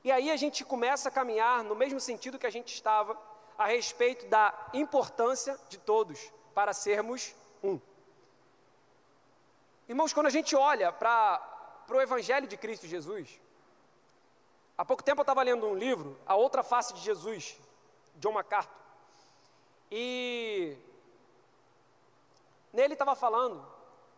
[0.03, 3.17] E aí a gente começa a caminhar no mesmo sentido que a gente estava
[3.57, 7.79] a respeito da importância de todos para sermos um.
[9.87, 11.41] Irmãos, quando a gente olha para
[11.89, 13.41] o Evangelho de Cristo Jesus,
[14.77, 17.59] há pouco tempo eu estava lendo um livro, A Outra Face de Jesus,
[18.15, 18.79] John MacArthur.
[19.91, 20.77] E
[22.71, 23.65] nele estava falando,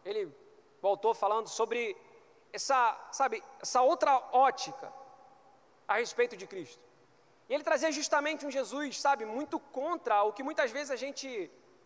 [0.06, 0.32] ele
[0.80, 1.98] voltou falando sobre
[2.54, 5.00] essa, sabe, essa outra ótica
[5.93, 6.84] a respeito de Cristo.
[7.49, 11.27] E ele trazia justamente um Jesus, sabe, muito contra o que muitas vezes a gente,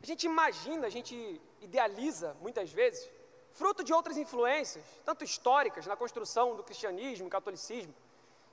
[0.01, 1.15] a gente imagina, a gente
[1.61, 3.09] idealiza muitas vezes,
[3.53, 7.95] fruto de outras influências, tanto históricas na construção do cristianismo, catolicismo,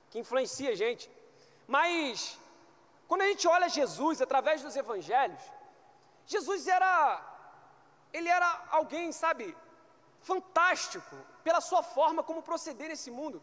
[0.09, 1.09] que influencia a gente.
[1.67, 2.39] Mas
[3.07, 5.43] quando a gente olha Jesus através dos evangelhos,
[6.25, 6.93] Jesus era
[8.11, 9.55] ele era alguém, sabe,
[10.21, 13.41] fantástico pela sua forma como proceder nesse mundo.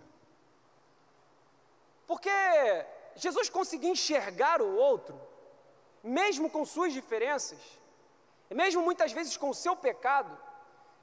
[2.11, 2.29] Porque
[3.15, 5.15] Jesus conseguia enxergar o outro,
[6.03, 7.61] mesmo com suas diferenças,
[8.51, 10.37] mesmo muitas vezes com o seu pecado,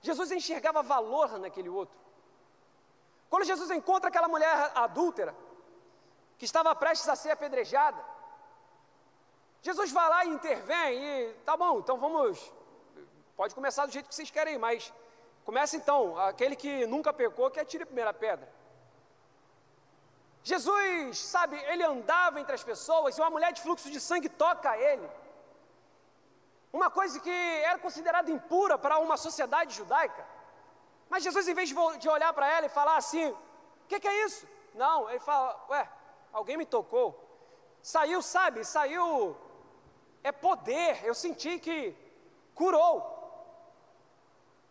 [0.02, 1.98] Jesus enxergava valor naquele outro.
[3.30, 5.34] Quando Jesus encontra aquela mulher adúltera,
[6.38, 8.04] que estava prestes a ser apedrejada,
[9.62, 12.52] Jesus vai lá e intervém e tá bom, então vamos.
[13.38, 14.93] Pode começar do jeito que vocês querem, mas
[15.46, 18.57] começa então, aquele que nunca pecou, que atire a primeira pedra.
[20.52, 24.70] Jesus, sabe, ele andava entre as pessoas e uma mulher de fluxo de sangue toca
[24.90, 25.08] ele.
[26.78, 27.38] Uma coisa que
[27.70, 30.24] era considerada impura para uma sociedade judaica.
[31.10, 31.70] Mas Jesus, em vez
[32.04, 33.26] de olhar para ela e falar assim:
[33.84, 34.48] O que, que é isso?
[34.84, 35.84] Não, ele fala: Ué,
[36.32, 37.08] alguém me tocou.
[37.94, 39.36] Saiu, sabe, saiu
[40.24, 41.04] é poder.
[41.04, 41.80] Eu senti que
[42.56, 42.96] curou.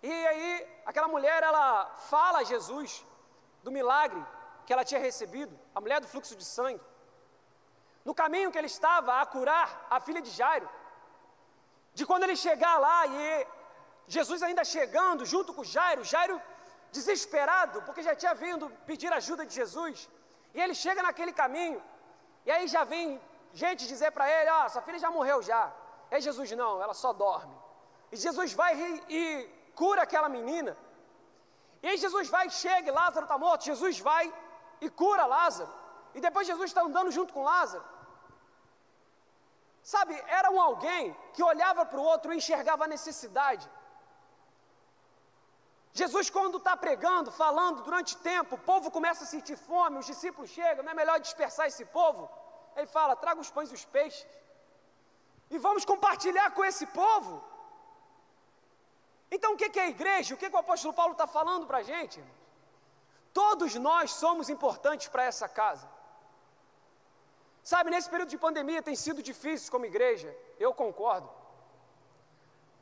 [0.02, 0.48] E aí,
[0.86, 1.66] aquela mulher, ela
[2.12, 3.04] fala a Jesus
[3.62, 4.24] do milagre
[4.66, 6.84] que ela tinha recebido, a mulher do fluxo de sangue.
[8.04, 10.68] No caminho que ele estava a curar a filha de Jairo.
[11.98, 13.46] De quando ele chegar lá e
[14.16, 16.36] Jesus ainda chegando junto com Jairo, Jairo
[16.96, 20.08] desesperado, porque já tinha vindo pedir ajuda de Jesus.
[20.54, 21.80] E ele chega naquele caminho,
[22.46, 23.20] e aí já vem
[23.62, 25.62] gente dizer para ele: Ah, sua filha já morreu já.
[26.10, 27.54] É Jesus, não, ela só dorme.
[28.12, 29.22] E Jesus vai e, e
[29.74, 30.76] cura aquela menina.
[31.82, 33.64] E aí Jesus vai chega, Lázaro está morto.
[33.64, 34.32] Jesus vai
[34.80, 35.72] e cura Lázaro.
[36.14, 37.84] E depois Jesus está andando junto com Lázaro.
[39.82, 43.66] Sabe, era um alguém que olhava para o outro e enxergava a necessidade.
[46.00, 50.50] Jesus, quando está pregando, falando durante tempo, o povo começa a sentir fome, os discípulos
[50.58, 52.22] chegam, não é melhor dispersar esse povo?
[52.76, 54.26] Ele fala: traga os pães e os peixes,
[55.54, 57.32] e vamos compartilhar com esse povo.
[59.30, 60.34] Então, o que é a igreja?
[60.34, 62.18] O que, o apóstolo Paulo está falando para a gente?
[63.40, 65.86] Todos nós somos importantes para essa casa.
[67.70, 70.30] Sabe, nesse período de pandemia tem sido difícil como igreja,
[70.64, 71.28] eu concordo.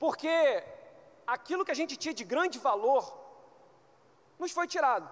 [0.02, 0.36] Porque
[1.26, 3.04] aquilo que a gente tinha de grande valor
[4.38, 5.08] nos foi tirado,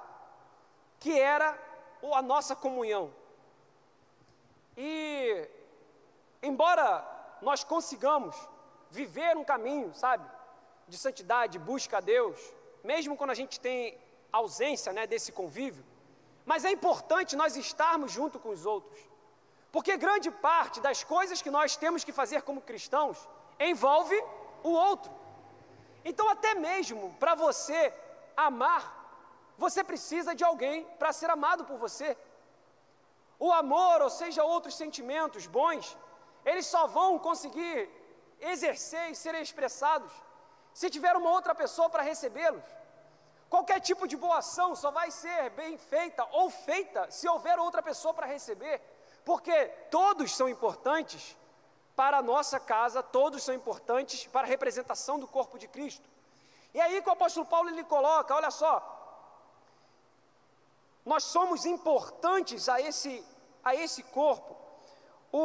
[1.00, 1.48] que era
[2.20, 3.04] a nossa comunhão.
[4.76, 5.48] E,
[6.50, 6.86] embora
[7.48, 8.36] nós consigamos
[8.90, 10.24] viver um caminho, sabe,
[10.86, 12.38] de santidade, busca a Deus,
[12.84, 13.80] mesmo quando a gente tem
[14.32, 15.84] ausência né, desse convívio,
[16.44, 18.98] mas é importante nós estarmos junto com os outros,
[19.70, 23.18] porque grande parte das coisas que nós temos que fazer como cristãos
[23.58, 24.18] envolve
[24.62, 25.12] o outro.
[26.04, 27.94] Então, até mesmo para você
[28.36, 28.82] amar,
[29.56, 32.16] você precisa de alguém para ser amado por você.
[33.38, 35.96] O amor, ou seja, outros sentimentos bons,
[36.44, 37.88] eles só vão conseguir
[38.40, 40.12] exercer e serem expressados
[40.74, 42.64] se tiver uma outra pessoa para recebê-los.
[43.52, 47.82] Qualquer tipo de boa ação só vai ser bem feita ou feita se houver outra
[47.82, 48.80] pessoa para receber,
[49.26, 49.54] porque
[49.90, 51.36] todos são importantes
[51.94, 56.08] para a nossa casa, todos são importantes para a representação do corpo de Cristo.
[56.72, 58.72] E aí que o apóstolo Paulo ele coloca, olha só,
[61.04, 63.22] nós somos importantes a esse,
[63.62, 64.56] a esse corpo.
[65.30, 65.42] O,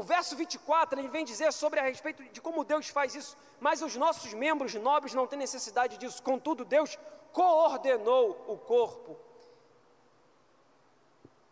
[0.00, 3.82] o verso 24 ele vem dizer sobre a respeito de como Deus faz isso, mas
[3.82, 6.98] os nossos membros nobres não têm necessidade disso, contudo, Deus
[7.32, 9.16] coordenou o corpo,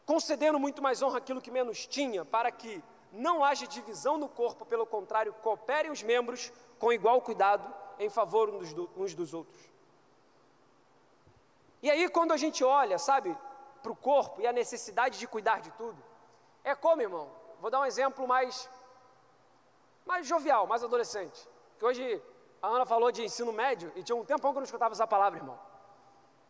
[0.04, 4.64] concedendo muito mais honra àquilo que menos tinha, para que não haja divisão no corpo,
[4.64, 9.60] pelo contrário, cooperem os membros com igual cuidado em favor uns, uns dos outros.
[11.82, 13.36] E aí, quando a gente olha, sabe,
[13.82, 16.02] para o corpo e a necessidade de cuidar de tudo,
[16.64, 18.68] é como, irmão, vou dar um exemplo mais,
[20.04, 21.48] mais jovial, mais adolescente.
[21.78, 22.22] Que hoje
[22.60, 25.06] a Ana falou de ensino médio e tinha um tempão que eu não escutava essa
[25.06, 25.58] palavra, irmão.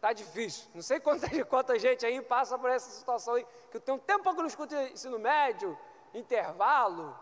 [0.00, 0.68] Tá difícil.
[0.74, 4.00] Não sei quanta, quanta gente aí passa por essa situação aí, que eu tenho um
[4.00, 5.76] tempão que não escuto ensino médio,
[6.14, 7.18] intervalo,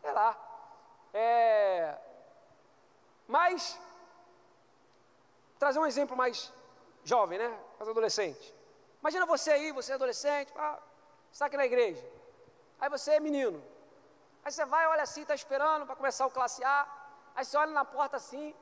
[0.00, 0.36] sei lá.
[1.14, 1.96] É,
[3.26, 3.78] mas,
[5.58, 6.52] trazer um exemplo mais
[7.02, 7.48] jovem, né?
[7.78, 8.54] Mais adolescente.
[9.00, 10.78] Imagina você aí, você é adolescente, ah,
[11.32, 12.04] está aqui na igreja.
[12.80, 13.62] Aí você é menino.
[14.44, 16.86] Aí você vai, olha assim, está esperando para começar o classe A.
[17.34, 18.54] Aí você olha na porta assim.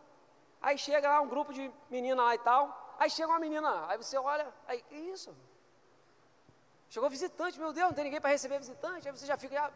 [0.66, 2.62] Aí chega lá um grupo de menina lá e tal.
[2.98, 5.30] Aí chega uma menina, aí você olha, aí, que isso?
[6.88, 9.06] Chegou visitante, meu Deus, não tem ninguém para receber visitante.
[9.06, 9.70] Aí você já fica,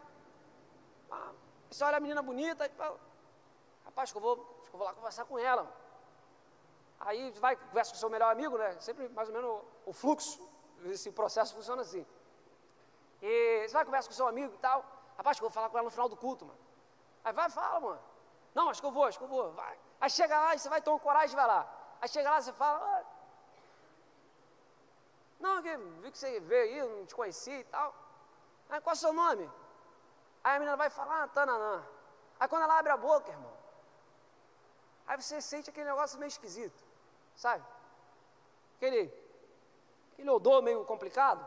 [1.10, 1.32] ah,
[1.70, 2.98] você olha a menina bonita, e fala,
[3.84, 5.70] rapaz, que, eu vou, acho que eu vou lá conversar com ela.
[7.00, 8.70] Aí vai, conversa com o seu melhor amigo, né?
[8.80, 10.48] Sempre mais ou menos o, o fluxo,
[10.86, 12.06] esse processo funciona assim.
[13.20, 14.82] E você vai conversar com o seu amigo e tal.
[15.18, 16.58] Rapaz, que eu vou falar com ela no final do culto, mano.
[17.24, 18.00] Aí vai, fala, mano.
[18.54, 19.52] Não, acho que eu vou, acho que eu vou.
[19.52, 19.76] Vai.
[20.00, 21.62] Aí chega lá você vai tomar coragem e vai lá.
[22.00, 23.04] Aí chega lá você fala, ah,
[25.40, 27.94] não, vi que você veio aí, não te conheci e tal.
[28.68, 29.50] Aí, qual é o seu nome?
[30.42, 31.84] Aí a menina vai falar, ah, Tananã.
[32.38, 33.52] Aí quando ela abre a boca, irmão,
[35.06, 36.84] aí você sente aquele negócio meio esquisito,
[37.34, 37.64] sabe?
[38.76, 39.12] Aquele,
[40.12, 41.44] aquele odor meio complicado.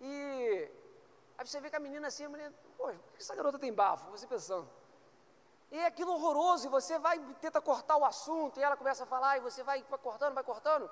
[0.00, 0.70] E
[1.36, 3.72] aí você vê que a menina assim, a menina, poxa, por que essa garota tem
[3.72, 4.10] bafo?
[4.12, 4.68] Você pensando.
[5.70, 9.06] E é aquilo horroroso, e você vai, tenta cortar o assunto, e ela começa a
[9.06, 10.90] falar, e você vai, vai cortando, vai cortando.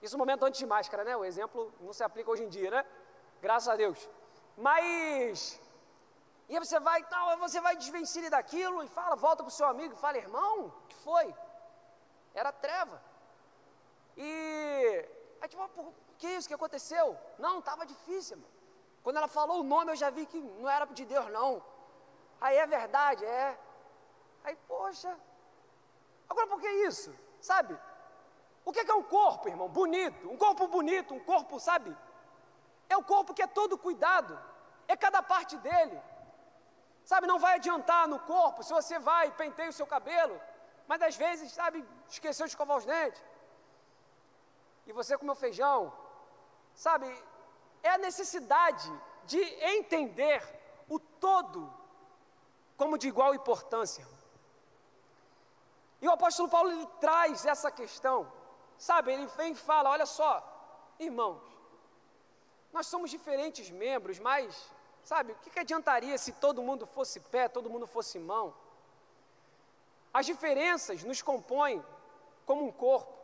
[0.00, 1.16] Isso no momento antes de máscara, né?
[1.16, 2.84] O exemplo não se aplica hoje em dia, né?
[3.40, 4.08] Graças a Deus.
[4.56, 5.60] Mas.
[6.48, 9.66] E aí você vai tal, você vai desvencilhar daquilo e fala, volta para o seu
[9.66, 11.34] amigo e fala, irmão, que foi?
[12.34, 13.02] Era treva.
[14.16, 15.08] E.
[15.40, 17.16] Aí tipo, o que é isso que aconteceu?
[17.38, 18.50] Não, estava difícil, irmão.
[19.02, 21.62] Quando ela falou o nome, eu já vi que não era de Deus, não.
[22.40, 23.58] Aí é verdade, é.
[24.44, 25.12] Aí, poxa.
[26.28, 27.14] Agora por que isso?
[27.40, 27.78] Sabe?
[28.64, 29.68] O que é um corpo, irmão?
[29.68, 30.30] Bonito.
[30.30, 31.96] Um corpo bonito, um corpo, sabe?
[32.88, 34.38] É o corpo que é todo cuidado.
[34.86, 36.00] É cada parte dele.
[37.04, 40.40] Sabe, não vai adiantar no corpo se você vai e penteia o seu cabelo,
[40.86, 43.22] mas às vezes, sabe, esqueceu de escovar os dentes.
[44.86, 45.92] E você comeu feijão.
[46.74, 47.06] Sabe,
[47.82, 48.90] é a necessidade
[49.24, 49.40] de
[49.74, 50.40] entender
[50.88, 51.72] o todo
[52.76, 54.06] como de igual importância.
[56.02, 58.30] E o apóstolo Paulo ele traz essa questão,
[58.76, 59.12] sabe?
[59.12, 60.32] Ele vem e fala: olha só,
[60.98, 61.40] irmãos,
[62.72, 64.68] nós somos diferentes membros, mas,
[65.04, 68.52] sabe, o que, que adiantaria se todo mundo fosse pé, todo mundo fosse mão?
[70.12, 71.82] As diferenças nos compõem
[72.44, 73.16] como um corpo,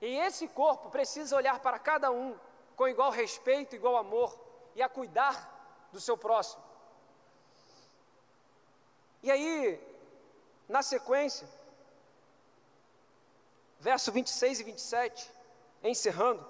[0.00, 2.36] e esse corpo precisa olhar para cada um
[2.74, 4.36] com igual respeito, igual amor
[4.74, 6.62] e a cuidar do seu próximo.
[9.22, 9.80] E aí,
[10.68, 11.48] na sequência,
[13.78, 15.32] verso 26 e 27,
[15.82, 16.44] encerrando,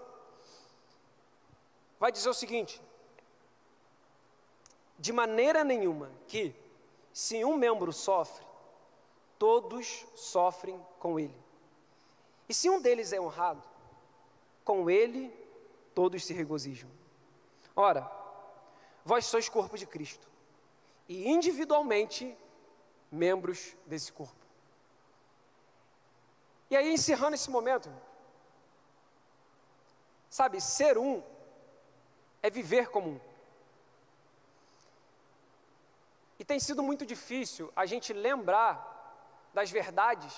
[1.99, 2.81] vai dizer o seguinte:
[4.99, 6.55] De maneira nenhuma que,
[7.12, 8.47] se um membro sofre,
[9.39, 11.37] todos sofrem com ele.
[12.49, 13.62] E se um deles é honrado,
[14.65, 15.33] com ele
[15.95, 16.91] todos se regozijam.
[17.75, 18.11] Ora,
[19.05, 20.29] vós sois corpo de Cristo,
[21.09, 22.37] e individualmente
[23.11, 24.46] membros desse corpo.
[26.70, 27.88] E aí, encerrando esse momento,
[30.29, 31.22] sabe, ser um
[32.42, 33.20] é viver como um.
[36.38, 38.74] E tem sido muito difícil a gente lembrar
[39.55, 40.35] das verdades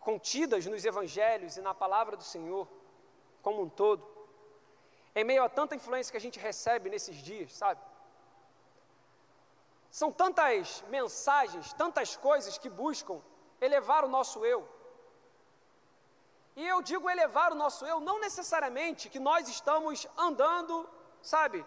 [0.00, 2.68] contidas nos evangelhos e na palavra do Senhor
[3.42, 4.16] como um todo
[5.16, 7.80] em meio a tanta influência que a gente recebe nesses dias, sabe?
[9.90, 13.22] São tantas mensagens, tantas coisas que buscam
[13.58, 14.68] elevar o nosso eu.
[16.56, 20.88] E eu digo elevar o nosso eu, não necessariamente que nós estamos andando,
[21.20, 21.64] sabe,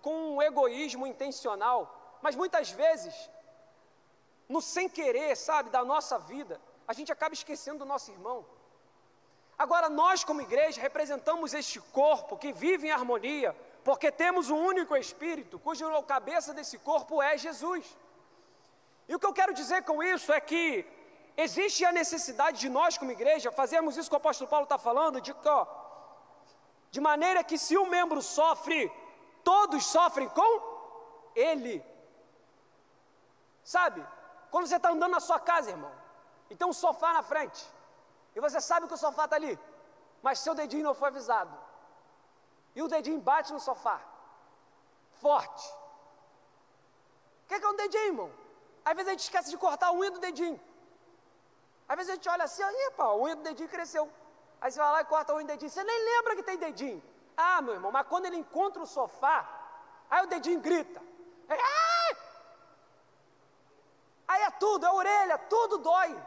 [0.00, 3.14] com um egoísmo intencional, mas muitas vezes,
[4.48, 8.44] no sem querer, sabe, da nossa vida, a gente acaba esquecendo do nosso irmão.
[9.58, 14.96] Agora, nós, como igreja, representamos este corpo que vive em harmonia, porque temos um único
[14.96, 17.84] Espírito, cujo cabeça desse corpo é Jesus.
[19.08, 20.86] E o que eu quero dizer com isso é que
[21.36, 25.20] existe a necessidade de nós, como igreja, fazermos isso que o apóstolo Paulo está falando,
[25.20, 25.66] de, ó,
[26.90, 28.92] de maneira que se um membro sofre,
[29.42, 30.52] todos sofrem com
[31.34, 31.84] ele.
[33.64, 34.06] Sabe?
[34.50, 35.92] Quando você está andando na sua casa, irmão,
[36.50, 37.64] e tem um sofá na frente.
[38.34, 39.58] E você sabe que o sofá está ali,
[40.22, 41.56] mas seu dedinho não foi avisado.
[42.74, 44.00] E o dedinho bate no sofá,
[45.20, 45.66] forte.
[47.44, 48.32] O que é, que é um dedinho, irmão?
[48.84, 50.60] Às vezes a gente esquece de cortar a unha do dedinho.
[51.92, 54.10] Às vezes a gente olha assim, aí, pá, a unha do dedinho cresceu.
[54.58, 55.70] Aí você vai lá e corta a unha do dedinho.
[55.70, 57.02] Você nem lembra que tem dedinho.
[57.36, 59.36] Ah, meu irmão, mas quando ele encontra o sofá,
[60.08, 61.02] aí o dedinho grita.
[61.50, 61.58] Aí,
[64.26, 66.18] aí é tudo, é a orelha, tudo dói.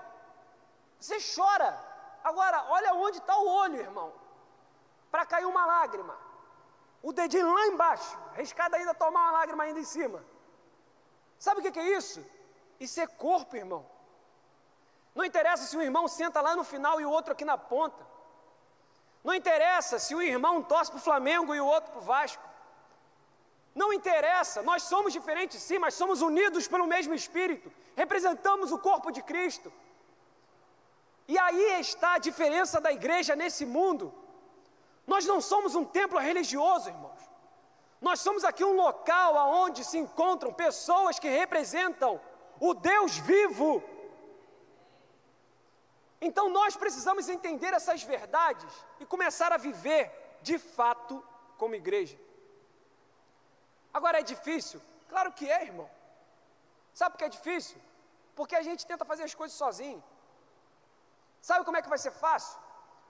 [1.00, 1.72] Você chora.
[2.24, 4.14] Agora, olha onde está o olho, irmão.
[5.10, 6.16] Para cair uma lágrima.
[7.02, 8.16] O dedinho lá embaixo.
[8.34, 10.24] Arriscado ainda tomar uma lágrima ainda em cima.
[11.40, 12.24] Sabe o que é isso?
[12.80, 13.95] Isso é corpo, irmão.
[15.16, 18.06] Não interessa se o irmão senta lá no final e o outro aqui na ponta.
[19.24, 22.44] Não interessa se o irmão torce para o Flamengo e o outro para o Vasco.
[23.74, 27.72] Não interessa, nós somos diferentes sim, mas somos unidos pelo mesmo Espírito.
[27.96, 29.72] Representamos o corpo de Cristo.
[31.28, 34.14] E aí está a diferença da igreja nesse mundo.
[35.08, 37.22] Nós não somos um templo religioso, irmãos.
[38.02, 42.20] Nós somos aqui um local onde se encontram pessoas que representam
[42.60, 43.84] o Deus vivo.
[46.22, 50.12] Então nós precisamos entender essas verdades e começar a viver
[50.42, 51.24] de fato
[51.58, 52.18] como igreja.
[53.94, 54.82] Agora é difícil?
[55.10, 55.90] Claro que é, irmão.
[56.94, 57.78] Sabe por que é difícil?
[58.36, 60.04] Porque a gente tenta fazer as coisas sozinho.
[61.42, 62.60] Sabe como é que vai ser fácil?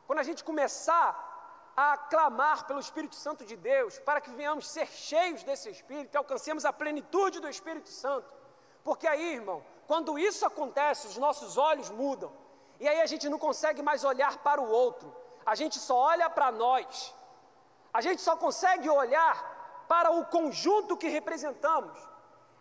[0.06, 1.34] Quando a gente começar
[1.76, 6.18] a clamar pelo Espírito Santo de Deus, para que venhamos ser cheios desse Espírito e
[6.18, 8.32] alcancemos a plenitude do Espírito Santo.
[8.84, 12.32] Porque aí, irmão, quando isso acontece, os nossos olhos mudam.
[12.80, 15.16] E aí a gente não consegue mais olhar para o outro.
[15.46, 17.14] A gente só olha para nós.
[17.94, 21.98] A gente só consegue olhar para o conjunto que representamos.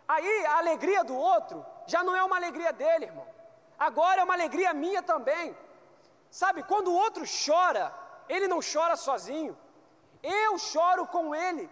[0.07, 3.27] Aí a alegria do outro já não é uma alegria dele, irmão.
[3.77, 5.55] Agora é uma alegria minha também.
[6.29, 7.93] Sabe, quando o outro chora,
[8.29, 9.57] ele não chora sozinho.
[10.21, 11.69] Eu choro com ele.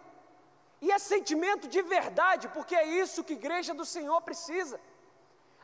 [0.81, 4.79] E é sentimento de verdade, porque é isso que a igreja do Senhor precisa.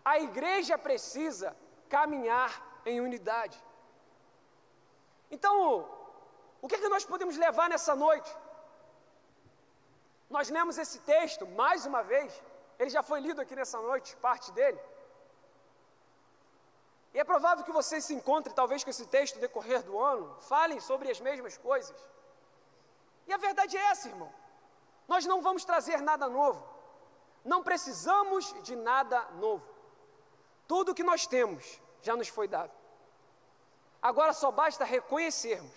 [0.04, 1.56] A igreja precisa
[1.90, 3.58] caminhar em unidade.
[5.36, 5.56] Então,
[6.62, 8.32] o que, é que nós podemos levar nessa noite?
[10.30, 12.32] Nós lemos esse texto mais uma vez,
[12.80, 14.80] ele já foi lido aqui nessa noite, parte dele.
[17.14, 20.26] E é provável que você se encontre, talvez, com esse texto no decorrer do ano,
[20.42, 21.98] falem sobre as mesmas coisas.
[23.28, 24.32] E a verdade é essa, irmão.
[25.08, 26.64] Nós não vamos trazer nada novo.
[27.44, 29.68] Não precisamos de nada novo.
[30.68, 32.72] Tudo que nós temos já nos foi dado.
[34.02, 35.74] Agora só basta reconhecermos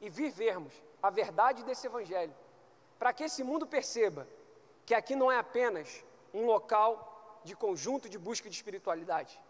[0.00, 0.72] e vivermos
[1.02, 2.34] a verdade desse Evangelho,
[2.98, 4.26] para que esse mundo perceba
[4.84, 9.40] que aqui não é apenas um local de conjunto de busca de espiritualidade,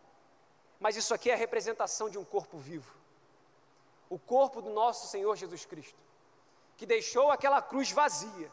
[0.78, 2.94] mas isso aqui é a representação de um corpo vivo.
[4.10, 5.98] O corpo do nosso Senhor Jesus Cristo,
[6.76, 8.50] que deixou aquela cruz vazia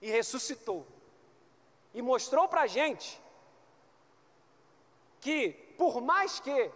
[0.00, 0.86] e ressuscitou,
[1.94, 3.20] e mostrou para a gente
[5.20, 6.70] que, por mais que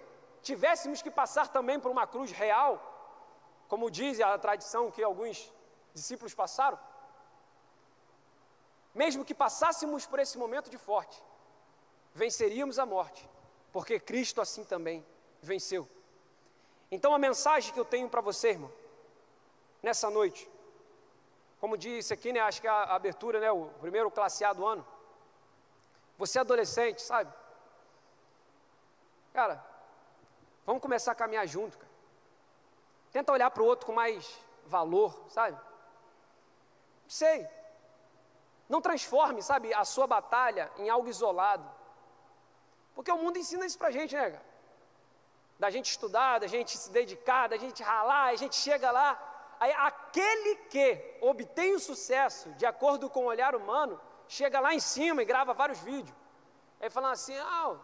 [0.49, 2.73] tivéssemos que passar também por uma cruz real,
[3.67, 5.53] como diz a tradição que alguns
[5.93, 6.79] discípulos passaram,
[8.95, 11.21] mesmo que passássemos por esse momento de forte,
[12.15, 13.29] venceríamos a morte,
[13.73, 15.05] porque Cristo assim também
[15.43, 15.83] venceu.
[16.93, 18.73] Então a mensagem que eu tenho para você, irmão,
[19.83, 20.49] nessa noite,
[21.59, 24.87] como disse aqui, né, acho que a abertura, né, o primeiro classe A do ano,
[26.17, 27.33] você é adolescente, sabe?
[29.33, 29.76] Cara,
[30.67, 31.97] vamos começar a caminhar junto, cara.
[33.13, 35.59] Tenta olhar para o outro com mais valor, sabe?
[37.09, 37.49] Sei.
[38.69, 41.69] Não transforme, sabe, a sua batalha em algo isolado.
[42.95, 44.45] Porque o mundo ensina isso para a gente, né, cara?
[45.59, 49.11] Da gente estudar, da gente se dedicar, da gente ralar, a gente chega lá.
[49.59, 54.81] Aí aquele que obtém o sucesso de acordo com o olhar humano, chega lá em
[54.81, 56.15] cima e grava vários vídeos.
[56.81, 57.77] Aí falando assim, ah,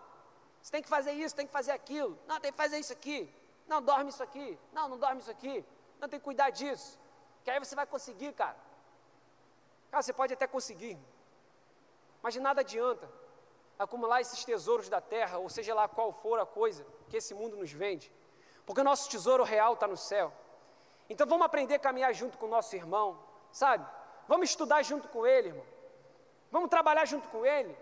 [0.62, 2.16] você tem que fazer isso, tem que fazer aquilo.
[2.26, 3.32] Não, tem que fazer isso aqui.
[3.66, 4.58] Não, dorme isso aqui.
[4.72, 5.64] Não, não dorme isso aqui.
[6.00, 6.98] Não, tem que cuidar disso.
[7.42, 8.56] Que aí você vai conseguir, cara.
[9.90, 10.96] Cara, você pode até conseguir.
[12.22, 13.08] Mas de nada adianta
[13.78, 17.56] acumular esses tesouros da terra, ou seja lá qual for a coisa que esse mundo
[17.56, 18.12] nos vende.
[18.64, 20.32] Porque o nosso tesouro real está no céu.
[21.10, 23.18] Então vamos aprender a caminhar junto com o nosso irmão,
[23.50, 23.84] sabe?
[24.28, 25.66] Vamos estudar junto com ele, irmão.
[26.52, 27.76] Vamos trabalhar junto com ele.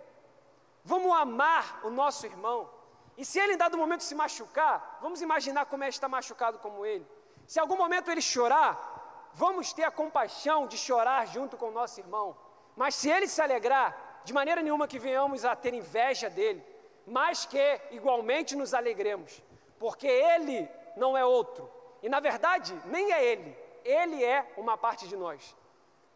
[0.84, 2.70] Vamos amar o nosso irmão.
[3.16, 6.86] E se ele em dado momento se machucar, vamos imaginar como é estar machucado como
[6.86, 7.06] ele.
[7.46, 11.72] Se em algum momento ele chorar, vamos ter a compaixão de chorar junto com o
[11.72, 12.36] nosso irmão.
[12.76, 16.64] Mas se ele se alegrar, de maneira nenhuma que venhamos a ter inveja dele,
[17.06, 19.42] mas que igualmente nos alegremos,
[19.78, 21.70] porque ele não é outro.
[22.02, 25.56] E na verdade, nem é ele, ele é uma parte de nós.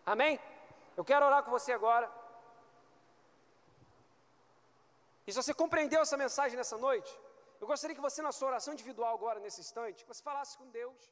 [0.06, 0.38] Amém?
[0.96, 2.10] Eu quero orar com você agora.
[5.26, 7.10] E se você compreendeu essa mensagem nessa noite,
[7.60, 11.10] eu gostaria que você, na sua oração individual agora, nesse instante, você falasse com Deus.